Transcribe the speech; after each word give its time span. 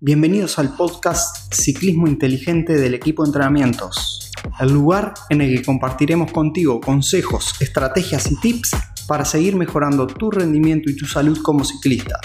Bienvenidos 0.00 0.60
al 0.60 0.76
podcast 0.76 1.52
Ciclismo 1.52 2.06
Inteligente 2.06 2.74
del 2.74 2.94
equipo 2.94 3.24
de 3.24 3.30
entrenamientos, 3.30 4.30
el 4.60 4.72
lugar 4.72 5.12
en 5.28 5.40
el 5.40 5.56
que 5.56 5.64
compartiremos 5.64 6.30
contigo 6.30 6.80
consejos, 6.80 7.54
estrategias 7.58 8.30
y 8.30 8.38
tips 8.38 8.76
para 9.08 9.24
seguir 9.24 9.56
mejorando 9.56 10.06
tu 10.06 10.30
rendimiento 10.30 10.88
y 10.88 10.94
tu 10.94 11.04
salud 11.04 11.42
como 11.42 11.64
ciclista. 11.64 12.20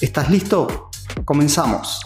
¿Estás 0.00 0.30
listo? 0.30 0.90
Comenzamos. 1.24 2.00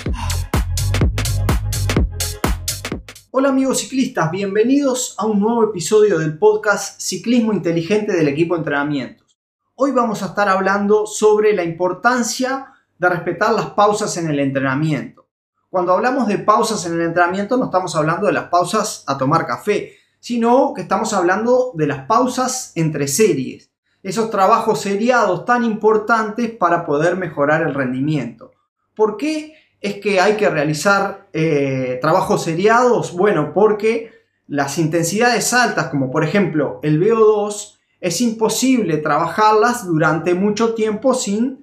Hola 3.32 3.50
amigos 3.50 3.80
ciclistas, 3.80 4.30
bienvenidos 4.30 5.14
a 5.18 5.26
un 5.26 5.40
nuevo 5.40 5.64
episodio 5.64 6.20
del 6.20 6.38
podcast 6.38 6.98
Ciclismo 6.98 7.52
Inteligente 7.52 8.14
del 8.14 8.28
equipo 8.28 8.54
de 8.54 8.60
entrenamientos. 8.60 9.36
Hoy 9.74 9.90
vamos 9.90 10.22
a 10.22 10.28
estar 10.28 10.48
hablando 10.48 11.06
sobre 11.06 11.52
la 11.52 11.64
importancia 11.64 12.71
de 13.02 13.08
respetar 13.08 13.52
las 13.52 13.70
pausas 13.70 14.16
en 14.16 14.30
el 14.30 14.38
entrenamiento. 14.38 15.26
Cuando 15.68 15.92
hablamos 15.92 16.28
de 16.28 16.38
pausas 16.38 16.86
en 16.86 16.94
el 16.94 17.00
entrenamiento 17.02 17.56
no 17.56 17.64
estamos 17.64 17.96
hablando 17.96 18.28
de 18.28 18.32
las 18.32 18.44
pausas 18.44 19.02
a 19.08 19.18
tomar 19.18 19.44
café, 19.44 19.94
sino 20.20 20.72
que 20.72 20.82
estamos 20.82 21.12
hablando 21.12 21.72
de 21.74 21.88
las 21.88 22.06
pausas 22.06 22.70
entre 22.76 23.08
series, 23.08 23.72
esos 24.04 24.30
trabajos 24.30 24.80
seriados 24.80 25.44
tan 25.44 25.64
importantes 25.64 26.50
para 26.52 26.86
poder 26.86 27.16
mejorar 27.16 27.62
el 27.62 27.74
rendimiento. 27.74 28.52
¿Por 28.94 29.16
qué 29.16 29.54
es 29.80 29.94
que 29.94 30.20
hay 30.20 30.36
que 30.36 30.48
realizar 30.48 31.28
eh, 31.32 31.98
trabajos 32.00 32.44
seriados? 32.44 33.12
Bueno, 33.12 33.52
porque 33.52 34.12
las 34.46 34.78
intensidades 34.78 35.52
altas, 35.52 35.88
como 35.88 36.08
por 36.12 36.22
ejemplo 36.22 36.78
el 36.84 37.00
VO2, 37.00 37.78
es 38.00 38.20
imposible 38.20 38.98
trabajarlas 38.98 39.86
durante 39.86 40.34
mucho 40.34 40.74
tiempo 40.74 41.14
sin 41.14 41.61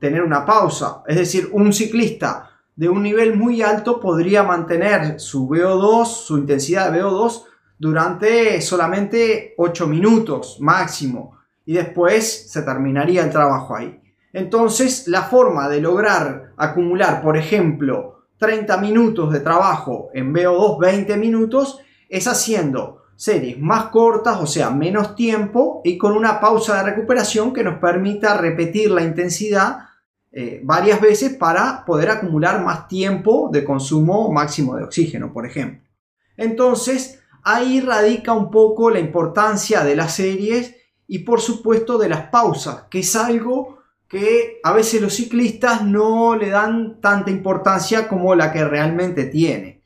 tener 0.00 0.22
una 0.22 0.44
pausa. 0.44 1.02
Es 1.06 1.16
decir, 1.16 1.48
un 1.52 1.72
ciclista 1.72 2.50
de 2.74 2.88
un 2.88 3.02
nivel 3.02 3.36
muy 3.36 3.62
alto 3.62 4.00
podría 4.00 4.42
mantener 4.42 5.18
su 5.18 5.48
VO2, 5.48 6.06
su 6.06 6.38
intensidad 6.38 6.92
de 6.92 7.02
VO2 7.02 7.44
durante 7.78 8.60
solamente 8.60 9.54
8 9.56 9.86
minutos 9.86 10.58
máximo 10.60 11.38
y 11.64 11.74
después 11.74 12.50
se 12.50 12.62
terminaría 12.62 13.24
el 13.24 13.30
trabajo 13.30 13.76
ahí. 13.76 14.00
Entonces, 14.32 15.08
la 15.08 15.22
forma 15.22 15.68
de 15.68 15.80
lograr 15.80 16.52
acumular, 16.56 17.22
por 17.22 17.36
ejemplo, 17.36 18.26
30 18.38 18.76
minutos 18.76 19.32
de 19.32 19.40
trabajo 19.40 20.10
en 20.12 20.34
VO2 20.34 20.78
20 20.78 21.16
minutos 21.16 21.80
es 22.08 22.26
haciendo 22.28 23.02
series 23.16 23.58
más 23.58 23.86
cortas, 23.86 24.38
o 24.40 24.46
sea, 24.46 24.70
menos 24.70 25.16
tiempo 25.16 25.80
y 25.84 25.96
con 25.96 26.12
una 26.12 26.38
pausa 26.38 26.76
de 26.76 26.90
recuperación 26.90 27.52
que 27.52 27.64
nos 27.64 27.78
permita 27.78 28.36
repetir 28.36 28.90
la 28.90 29.02
intensidad 29.02 29.88
eh, 30.30 30.60
varias 30.62 31.00
veces 31.00 31.34
para 31.34 31.84
poder 31.86 32.10
acumular 32.10 32.62
más 32.62 32.88
tiempo 32.88 33.48
de 33.50 33.64
consumo 33.64 34.30
máximo 34.30 34.76
de 34.76 34.84
oxígeno, 34.84 35.32
por 35.32 35.46
ejemplo. 35.46 35.88
Entonces, 36.36 37.22
ahí 37.42 37.80
radica 37.80 38.32
un 38.34 38.50
poco 38.50 38.90
la 38.90 39.00
importancia 39.00 39.82
de 39.82 39.96
las 39.96 40.14
series 40.14 40.76
y 41.06 41.20
por 41.20 41.40
supuesto 41.40 41.96
de 41.96 42.10
las 42.10 42.28
pausas, 42.28 42.84
que 42.90 42.98
es 42.98 43.16
algo 43.16 43.78
que 44.08 44.60
a 44.62 44.72
veces 44.72 45.00
los 45.00 45.14
ciclistas 45.14 45.82
no 45.82 46.36
le 46.36 46.50
dan 46.50 47.00
tanta 47.00 47.30
importancia 47.30 48.06
como 48.08 48.34
la 48.34 48.52
que 48.52 48.64
realmente 48.64 49.24
tiene. 49.24 49.84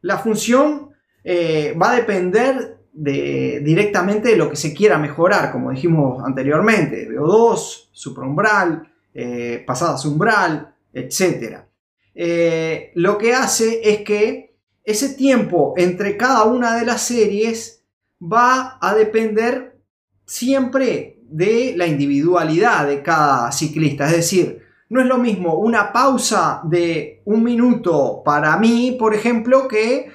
La 0.00 0.18
función 0.18 0.89
eh, 1.24 1.76
va 1.80 1.92
a 1.92 1.96
depender 1.96 2.78
de, 2.92 3.60
directamente 3.62 4.30
de 4.30 4.36
lo 4.36 4.50
que 4.50 4.56
se 4.56 4.74
quiera 4.74 4.98
mejorar, 4.98 5.52
como 5.52 5.70
dijimos 5.70 6.22
anteriormente, 6.24 7.08
VO2, 7.08 7.88
supraumbral, 7.92 8.90
eh, 9.14 9.62
pasadas 9.66 10.04
umbral, 10.04 10.74
etc. 10.92 11.58
Eh, 12.14 12.92
lo 12.94 13.18
que 13.18 13.34
hace 13.34 13.80
es 13.82 14.02
que 14.02 14.56
ese 14.84 15.14
tiempo 15.14 15.74
entre 15.76 16.16
cada 16.16 16.44
una 16.44 16.76
de 16.76 16.86
las 16.86 17.02
series 17.02 17.84
va 18.20 18.78
a 18.80 18.94
depender 18.94 19.78
siempre 20.26 21.18
de 21.22 21.74
la 21.76 21.86
individualidad 21.86 22.86
de 22.86 23.02
cada 23.02 23.52
ciclista, 23.52 24.06
es 24.06 24.16
decir, 24.16 24.62
no 24.88 25.00
es 25.00 25.06
lo 25.06 25.18
mismo 25.18 25.54
una 25.54 25.92
pausa 25.92 26.60
de 26.64 27.22
un 27.24 27.44
minuto 27.44 28.22
para 28.24 28.56
mí, 28.56 28.96
por 28.98 29.14
ejemplo, 29.14 29.68
que 29.68 30.10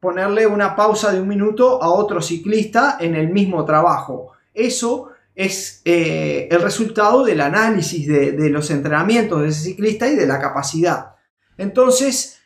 ponerle 0.00 0.46
una 0.46 0.74
pausa 0.74 1.12
de 1.12 1.20
un 1.20 1.28
minuto 1.28 1.82
a 1.82 1.90
otro 1.90 2.22
ciclista 2.22 2.96
en 2.98 3.14
el 3.14 3.28
mismo 3.28 3.64
trabajo. 3.64 4.32
Eso 4.54 5.10
es 5.34 5.82
eh, 5.84 6.48
el 6.50 6.62
resultado 6.62 7.24
del 7.24 7.40
análisis 7.40 8.06
de, 8.08 8.50
los 8.50 8.70
entrenamientos 8.70 9.42
de 9.42 9.48
ese 9.48 9.64
ciclista 9.64 10.08
y 10.08 10.16
de 10.16 10.26
la 10.26 10.40
capacidad. 10.40 11.14
Entonces, 11.56 12.40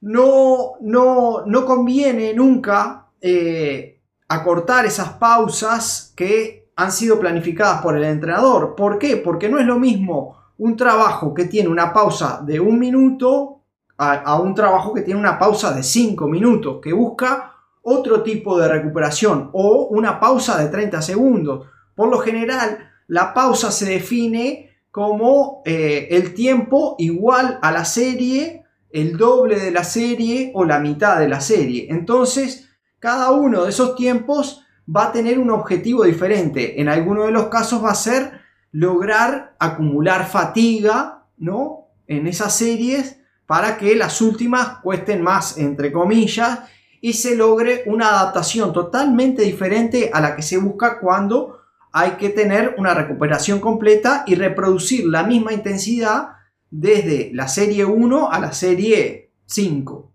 no, 0.00 0.72
no, 0.80 1.44
no 1.46 1.64
conviene 1.64 2.34
nunca 2.34 3.08
eh, 3.20 4.00
acortar 4.28 4.86
esas 4.86 5.10
pausas 5.10 6.12
que 6.16 6.70
han 6.76 6.90
sido 6.90 7.20
planificadas 7.20 7.82
por 7.82 7.96
el 7.96 8.04
entrenador. 8.04 8.74
¿Por 8.74 8.98
qué? 8.98 9.16
Porque 9.16 9.48
no 9.48 9.58
es 9.58 9.66
lo 9.66 9.78
mismo 9.78 10.38
un 10.58 10.76
trabajo 10.76 11.34
que 11.34 11.44
tiene 11.44 11.68
una 11.68 11.92
pausa 11.92 12.42
de 12.44 12.60
un 12.60 12.78
minuto 12.78 13.63
a, 13.96 14.40
un 14.40 14.54
trabajo 14.54 14.92
que 14.92 15.02
tiene 15.02 15.20
una 15.20 15.38
pausa 15.38 15.72
de 15.72 15.82
5 15.82 16.26
minutos, 16.26 16.80
que 16.82 16.92
busca 16.92 17.52
otro 17.82 18.22
tipo 18.22 18.58
de 18.58 18.68
recuperación 18.68 19.50
o 19.52 19.88
una 19.90 20.18
pausa 20.18 20.58
de 20.58 20.68
30 20.68 21.02
segundos. 21.02 21.68
Por 21.94 22.08
lo 22.08 22.18
general, 22.18 22.90
la 23.06 23.34
pausa 23.34 23.70
se 23.70 23.86
define 23.86 24.70
como 24.90 25.62
eh, 25.64 26.08
el 26.10 26.34
tiempo 26.34 26.96
igual 26.98 27.58
a 27.62 27.72
la 27.72 27.84
serie, 27.84 28.64
el 28.90 29.16
doble 29.16 29.58
de 29.58 29.70
la 29.70 29.84
serie 29.84 30.52
o 30.54 30.64
la 30.64 30.78
mitad 30.78 31.18
de 31.18 31.28
la 31.28 31.40
serie. 31.40 31.88
Entonces, 31.90 32.70
cada 32.98 33.32
uno 33.32 33.64
de 33.64 33.70
esos 33.70 33.96
tiempos 33.96 34.64
va 34.94 35.06
a 35.06 35.12
tener 35.12 35.38
un 35.38 35.50
objetivo 35.50 36.04
diferente. 36.04 36.80
En 36.80 36.88
algunos 36.88 37.26
de 37.26 37.32
los 37.32 37.48
casos 37.48 37.84
va 37.84 37.90
a 37.90 37.96
ser 37.96 38.40
lograr 38.72 39.54
acumular 39.58 40.26
fatiga, 40.26 41.26
¿no? 41.36 41.88
En 42.06 42.26
esas 42.26 42.56
series 42.56 43.20
para 43.46 43.76
que 43.76 43.94
las 43.94 44.20
últimas 44.20 44.78
cuesten 44.82 45.22
más, 45.22 45.58
entre 45.58 45.92
comillas, 45.92 46.60
y 47.00 47.12
se 47.12 47.36
logre 47.36 47.82
una 47.86 48.08
adaptación 48.08 48.72
totalmente 48.72 49.42
diferente 49.42 50.10
a 50.12 50.20
la 50.20 50.34
que 50.34 50.42
se 50.42 50.56
busca 50.56 50.98
cuando 51.00 51.60
hay 51.92 52.12
que 52.12 52.30
tener 52.30 52.74
una 52.78 52.94
recuperación 52.94 53.60
completa 53.60 54.24
y 54.26 54.34
reproducir 54.34 55.06
la 55.06 55.22
misma 55.22 55.52
intensidad 55.52 56.30
desde 56.70 57.30
la 57.34 57.46
serie 57.46 57.84
1 57.84 58.32
a 58.32 58.40
la 58.40 58.52
serie 58.52 59.32
5. 59.46 60.12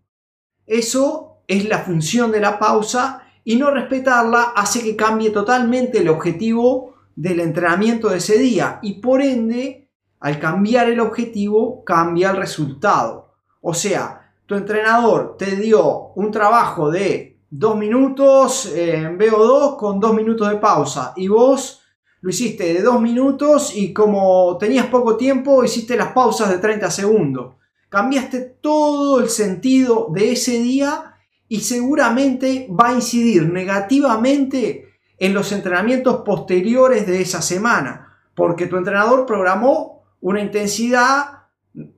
Eso 0.65 1.43
es 1.47 1.69
la 1.69 1.79
función 1.79 2.31
de 2.31 2.41
la 2.41 2.59
pausa 2.59 3.23
y 3.43 3.55
no 3.55 3.71
respetarla 3.71 4.53
hace 4.55 4.83
que 4.83 4.95
cambie 4.95 5.29
totalmente 5.29 5.99
el 5.99 6.09
objetivo 6.09 6.95
del 7.15 7.39
entrenamiento 7.39 8.09
de 8.09 8.17
ese 8.17 8.37
día 8.37 8.79
y 8.81 8.99
por 8.99 9.21
ende 9.21 9.88
al 10.19 10.39
cambiar 10.39 10.89
el 10.89 10.99
objetivo, 10.99 11.83
cambia 11.83 12.31
el 12.31 12.37
resultado. 12.37 13.33
O 13.61 13.73
sea, 13.73 14.33
tu 14.45 14.55
entrenador 14.55 15.35
te 15.37 15.55
dio 15.55 16.11
un 16.15 16.31
trabajo 16.31 16.89
de 16.89 17.37
2 17.51 17.77
minutos 17.77 18.71
en 18.75 19.17
VO2 19.17 19.77
con 19.77 19.99
2 19.99 20.13
minutos 20.13 20.49
de 20.49 20.57
pausa 20.57 21.13
y 21.15 21.27
vos 21.27 21.81
lo 22.21 22.29
hiciste 22.29 22.73
de 22.73 22.81
2 22.81 23.01
minutos 23.01 23.75
y 23.75 23.93
como 23.93 24.57
tenías 24.57 24.87
poco 24.87 25.17
tiempo 25.17 25.63
hiciste 25.63 25.95
las 25.95 26.11
pausas 26.11 26.49
de 26.49 26.57
30 26.57 26.91
segundos. 26.91 27.55
Cambiaste 27.89 28.39
todo 28.61 29.19
el 29.19 29.29
sentido 29.29 30.09
de 30.11 30.33
ese 30.33 30.59
día 30.59 31.15
y 31.47 31.61
seguramente 31.61 32.67
va 32.69 32.89
a 32.89 32.93
incidir 32.93 33.51
negativamente 33.51 34.89
en 35.17 35.33
los 35.33 35.51
entrenamientos 35.51 36.21
posteriores 36.23 37.07
de 37.07 37.21
esa 37.21 37.41
semana, 37.41 38.19
porque 38.35 38.67
tu 38.67 38.77
entrenador 38.77 39.25
programó 39.25 39.98
una 40.21 40.41
intensidad 40.41 41.47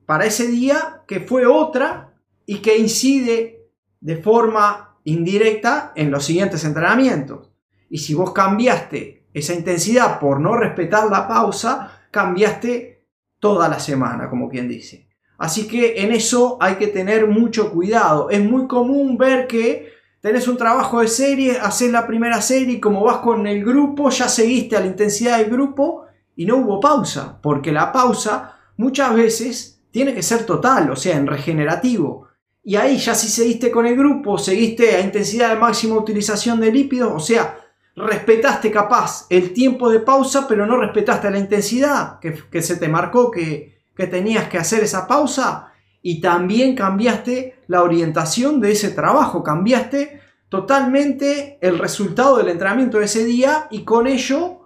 para 0.06 0.26
ese 0.26 0.46
día 0.48 1.02
que 1.06 1.20
fue 1.20 1.46
otra 1.46 2.14
y 2.46 2.58
que 2.58 2.78
incide 2.78 3.68
de 4.00 4.16
forma 4.16 4.98
indirecta 5.04 5.92
en 5.96 6.10
los 6.10 6.24
siguientes 6.24 6.64
entrenamientos. 6.64 7.50
Y 7.88 7.98
si 7.98 8.14
vos 8.14 8.32
cambiaste 8.32 9.26
esa 9.34 9.54
intensidad 9.54 10.20
por 10.20 10.40
no 10.40 10.56
respetar 10.56 11.08
la 11.10 11.26
pausa, 11.26 12.02
cambiaste 12.10 13.06
toda 13.38 13.68
la 13.68 13.78
semana, 13.78 14.28
como 14.30 14.48
quien 14.48 14.68
dice. 14.68 15.08
Así 15.38 15.66
que 15.66 16.02
en 16.02 16.12
eso 16.12 16.56
hay 16.60 16.76
que 16.76 16.86
tener 16.86 17.26
mucho 17.26 17.72
cuidado. 17.72 18.30
Es 18.30 18.40
muy 18.40 18.68
común 18.68 19.18
ver 19.18 19.48
que 19.48 19.92
tenés 20.20 20.46
un 20.46 20.56
trabajo 20.56 21.00
de 21.00 21.08
serie, 21.08 21.58
haces 21.60 21.90
la 21.90 22.06
primera 22.06 22.40
serie 22.40 22.76
y 22.76 22.80
como 22.80 23.02
vas 23.02 23.18
con 23.18 23.46
el 23.46 23.64
grupo, 23.64 24.10
ya 24.10 24.28
seguiste 24.28 24.76
a 24.76 24.80
la 24.80 24.86
intensidad 24.86 25.38
del 25.38 25.50
grupo 25.50 26.01
y 26.36 26.46
no 26.46 26.56
hubo 26.56 26.80
pausa, 26.80 27.38
porque 27.42 27.72
la 27.72 27.92
pausa 27.92 28.56
muchas 28.76 29.14
veces 29.14 29.82
tiene 29.90 30.14
que 30.14 30.22
ser 30.22 30.46
total, 30.46 30.90
o 30.90 30.96
sea, 30.96 31.16
en 31.16 31.26
regenerativo. 31.26 32.28
Y 32.64 32.76
ahí 32.76 32.96
ya 32.96 33.14
si 33.14 33.28
seguiste 33.28 33.70
con 33.70 33.86
el 33.86 33.96
grupo, 33.96 34.38
seguiste 34.38 34.96
a 34.96 35.00
intensidad 35.00 35.50
de 35.50 35.60
máxima 35.60 35.96
utilización 35.96 36.60
de 36.60 36.72
lípidos, 36.72 37.12
o 37.14 37.20
sea, 37.20 37.58
respetaste 37.94 38.70
capaz 38.70 39.26
el 39.28 39.52
tiempo 39.52 39.90
de 39.90 40.00
pausa, 40.00 40.46
pero 40.48 40.64
no 40.64 40.76
respetaste 40.78 41.30
la 41.30 41.38
intensidad 41.38 42.18
que, 42.20 42.62
se 42.62 42.76
te 42.76 42.88
marcó 42.88 43.30
que, 43.30 43.82
que 43.94 44.06
tenías 44.06 44.48
que 44.48 44.58
hacer 44.58 44.82
esa 44.82 45.06
pausa, 45.06 45.72
y 46.02 46.20
también 46.20 46.74
cambiaste 46.74 47.60
la 47.68 47.82
orientación 47.82 48.60
de 48.60 48.72
ese 48.72 48.90
trabajo, 48.90 49.42
cambiaste 49.42 50.20
totalmente 50.48 51.58
el 51.62 51.78
resultado 51.78 52.36
del 52.36 52.48
entrenamiento 52.48 52.98
de 52.98 53.04
ese 53.04 53.24
día 53.24 53.68
y 53.70 53.84
con 53.84 54.06
ello 54.06 54.61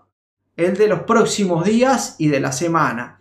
el 0.57 0.77
de 0.77 0.89
los 0.89 1.01
próximos 1.01 1.65
días 1.65 2.17
y 2.19 2.29
de 2.29 2.41
la 2.41 2.53
semana, 2.53 3.19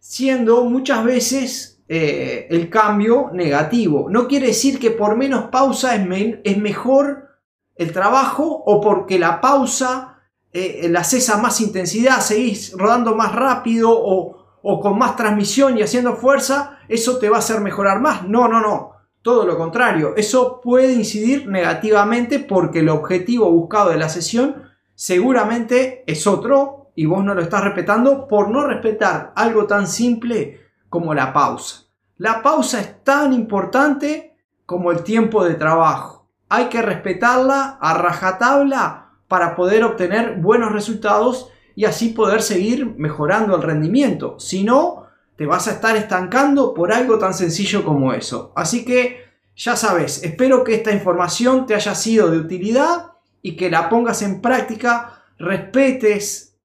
siendo 0.00 0.64
muchas 0.64 1.04
veces 1.04 1.82
eh, 1.88 2.46
el 2.50 2.70
cambio 2.70 3.30
negativo. 3.32 4.08
No 4.10 4.26
quiere 4.26 4.48
decir 4.48 4.78
que 4.78 4.90
por 4.90 5.16
menos 5.16 5.44
pausa 5.50 5.94
es, 5.94 6.58
mejor 6.58 7.28
el 7.76 7.92
trabajo 7.92 8.44
o 8.44 8.80
porque 8.80 9.18
la 9.18 9.40
pausa 9.40 10.18
eh, 10.52 10.88
la 10.90 11.00
haces 11.00 11.28
a 11.30 11.38
más 11.38 11.60
intensidad, 11.60 12.20
seguís 12.20 12.72
rodando 12.76 13.14
más 13.14 13.34
rápido 13.34 13.90
o, 13.90 14.58
o 14.62 14.80
con 14.80 14.98
más 14.98 15.16
transmisión 15.16 15.78
y 15.78 15.82
haciendo 15.82 16.16
fuerza, 16.16 16.78
eso 16.88 17.18
te 17.18 17.28
va 17.28 17.36
a 17.36 17.40
hacer 17.40 17.60
mejorar 17.60 18.00
más. 18.00 18.26
No, 18.26 18.48
no, 18.48 18.60
no. 18.60 18.92
Todo 19.20 19.44
lo 19.44 19.58
contrario, 19.58 20.14
eso 20.16 20.60
puede 20.62 20.92
incidir 20.92 21.48
negativamente 21.48 22.38
porque 22.38 22.80
el 22.80 22.88
objetivo 22.88 23.50
buscado 23.50 23.90
de 23.90 23.98
la 23.98 24.08
sesión 24.08 24.67
seguramente 24.98 26.02
es 26.08 26.26
otro 26.26 26.90
y 26.96 27.06
vos 27.06 27.22
no 27.22 27.32
lo 27.32 27.40
estás 27.40 27.62
respetando 27.62 28.26
por 28.26 28.50
no 28.50 28.66
respetar 28.66 29.32
algo 29.36 29.64
tan 29.64 29.86
simple 29.86 30.60
como 30.88 31.14
la 31.14 31.32
pausa. 31.32 31.84
La 32.16 32.42
pausa 32.42 32.80
es 32.80 33.04
tan 33.04 33.32
importante 33.32 34.36
como 34.66 34.90
el 34.90 35.04
tiempo 35.04 35.44
de 35.44 35.54
trabajo. 35.54 36.28
Hay 36.48 36.64
que 36.64 36.82
respetarla 36.82 37.78
a 37.80 37.94
rajatabla 37.94 39.12
para 39.28 39.54
poder 39.54 39.84
obtener 39.84 40.40
buenos 40.40 40.72
resultados 40.72 41.48
y 41.76 41.84
así 41.84 42.08
poder 42.08 42.42
seguir 42.42 42.96
mejorando 42.96 43.54
el 43.54 43.62
rendimiento. 43.62 44.40
Si 44.40 44.64
no, 44.64 45.06
te 45.36 45.46
vas 45.46 45.68
a 45.68 45.74
estar 45.74 45.94
estancando 45.94 46.74
por 46.74 46.92
algo 46.92 47.20
tan 47.20 47.34
sencillo 47.34 47.84
como 47.84 48.14
eso. 48.14 48.52
Así 48.56 48.84
que 48.84 49.28
ya 49.54 49.76
sabes, 49.76 50.24
espero 50.24 50.64
que 50.64 50.74
esta 50.74 50.90
información 50.90 51.66
te 51.66 51.76
haya 51.76 51.94
sido 51.94 52.32
de 52.32 52.38
utilidad 52.38 53.12
y 53.42 53.56
que 53.56 53.70
la 53.70 53.88
pongas 53.88 54.22
en 54.22 54.40
práctica, 54.40 55.22
respetes 55.38 56.56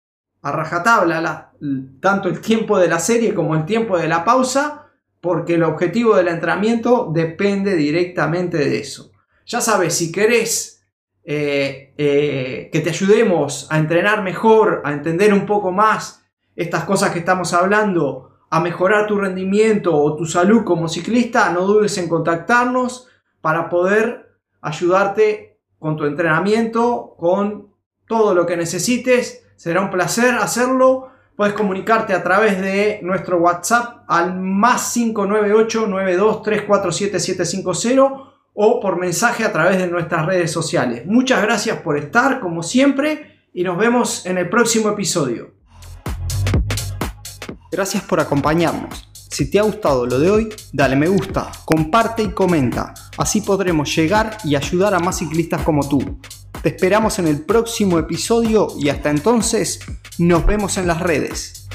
a 0.42 0.52
rajatabla 0.52 1.52
tanto 2.00 2.30
el 2.30 2.42
tiempo 2.42 2.78
de 2.78 2.88
la 2.88 3.00
serie 3.00 3.34
como 3.34 3.56
el 3.56 3.66
tiempo 3.66 3.98
de 3.98 4.08
la 4.08 4.25
pausa, 4.25 4.92
porque 5.22 5.56
el 5.56 5.64
objetivo 5.64 6.16
del 6.16 6.28
entrenamiento 6.28 7.10
depende 7.14 7.75
directamente 7.75 8.58
de 8.58 8.80
eso. 8.80 9.12
Ya 9.46 9.62
sabes, 9.62 9.94
si 9.94 10.12
querés 10.12 10.86
eh, 11.24 11.94
eh, 11.98 12.70
que 12.72 12.80
te 12.81 12.90
ayudemos 12.90 13.68
a 13.69 13.78
entrenar 13.78 14.22
mejor, 14.24 14.81
a 14.84 14.92
entender 14.92 15.34
un 15.34 15.46
poco 15.46 15.72
más 15.72 16.26
estas 16.56 16.84
cosas 16.84 17.12
que 17.12 17.19
estamos 17.19 17.54
hablando, 17.54 18.34
a 18.50 18.60
mejorar 18.60 19.08
tu 19.08 19.18
rendimiento 19.18 19.96
o 19.96 20.16
tu 20.16 20.26
salud 20.26 20.66
como 20.66 20.90
ciclista, 20.90 21.50
no 21.52 21.62
dudes 21.62 21.98
en 21.98 22.10
contactarnos 22.10 23.08
para 23.40 23.69
poder 23.69 24.38
ayudarte 24.62 25.53
con 25.83 25.97
tu 25.97 26.06
entrenamiento, 26.06 27.13
con 27.18 27.68
todo 28.07 28.33
lo 28.33 28.45
que 28.45 28.56
necesites. 28.56 29.44
Será 29.57 29.81
un 29.81 29.91
placer 29.91 30.35
hacerlo. 30.35 31.09
Puedes 31.35 31.56
comunicarte 31.56 32.13
a 32.13 32.24
través 32.24 32.62
de 32.62 33.01
nuestro 33.03 33.39
WhatsApp 33.39 34.06
al 34.07 34.39
más 34.39 34.94
598 34.94 35.89
750 36.89 38.01
o 38.53 38.80
por 38.80 38.97
mensaje 38.97 39.44
a 39.44 39.51
través 39.51 39.77
de 39.77 39.88
nuestras 39.88 40.25
redes 40.25 40.51
sociales. 40.51 41.06
Muchas 41.06 41.41
gracias 41.41 41.80
por 41.81 41.97
estar 41.97 42.39
como 42.39 42.63
siempre 42.63 43.41
y 43.53 43.65
nos 43.65 43.77
vemos 43.77 44.25
en 44.25 44.38
el 44.38 44.47
próximo 44.47 44.88
episodio. 44.88 45.51
Gracias 47.74 48.03
por 48.03 48.21
acompañarnos. 48.21 49.09
Si 49.12 49.51
te 49.51 49.59
ha 49.59 49.63
gustado 49.63 50.06
lo 50.06 50.18
de 50.18 50.31
hoy, 50.31 50.50
dale 50.71 50.95
me 50.95 51.09
gusta, 51.09 51.51
comparte 51.65 52.24
y 52.24 52.30
comenta. 52.30 52.94
Así 53.18 53.42
podremos 53.42 53.95
llegar 53.95 54.38
y 54.44 54.56
ayudar 54.56 54.94
a 54.94 55.00
más 55.00 55.19
ciclistas 55.19 55.62
como 55.62 55.88
tú. 55.88 56.19
Te 56.62 56.69
esperamos 56.69 57.19
en 57.19 57.27
el 57.27 57.42
próximo 57.42 58.00
episodio 58.00 58.68
y 58.80 58.89
hasta 58.89 59.10
entonces 59.10 59.81
nos 60.18 60.45
vemos 60.45 60.77
en 60.77 60.88
las 60.88 61.01
redes. 61.01 61.68